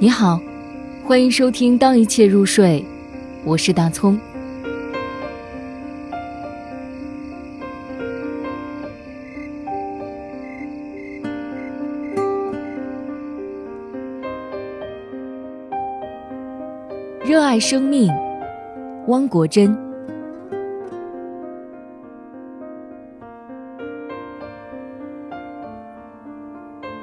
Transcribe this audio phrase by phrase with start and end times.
[0.00, 0.38] 你好，
[1.06, 2.80] 欢迎收听《当一切入睡》，
[3.44, 4.18] 我是大葱。
[17.24, 18.12] 热爱生命，
[19.06, 19.83] 汪国真。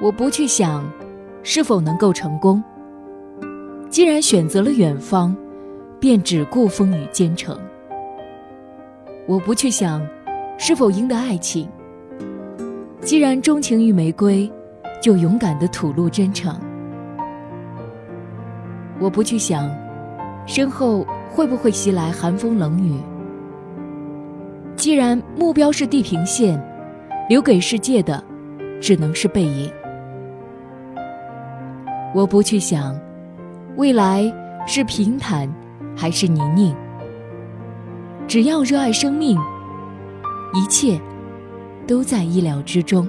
[0.01, 0.83] 我不去想
[1.43, 2.61] 是否能够成功。
[3.89, 5.35] 既然选择了远方，
[5.99, 7.55] 便只顾风雨兼程。
[9.27, 10.01] 我不去想
[10.57, 11.69] 是否赢得爱情。
[13.01, 14.51] 既然钟情于玫瑰，
[15.01, 16.59] 就勇敢的吐露真诚。
[18.99, 19.69] 我不去想
[20.45, 22.99] 身后会不会袭来寒风冷雨。
[24.75, 26.59] 既然目标是地平线，
[27.29, 28.23] 留给世界的
[28.79, 29.71] 只能是背影。
[32.13, 32.99] 我不去想。
[33.77, 34.23] 未来
[34.67, 35.49] 是平坦
[35.95, 36.75] 还是泥泞？
[38.27, 39.37] 只要热爱生命，
[40.53, 40.99] 一切
[41.87, 43.07] 都在意料之中。